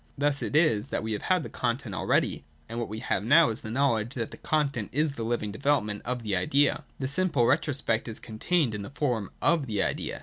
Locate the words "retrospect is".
7.45-8.19